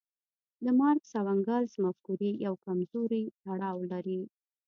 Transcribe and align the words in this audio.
د 0.63 0.65
مارکس 0.79 1.11
او 1.19 1.25
انګلز 1.35 1.71
مفکورې 1.83 2.31
یو 2.45 2.53
کمزوری 2.65 3.23
تړاو 3.41 3.77
لري. 3.91 4.19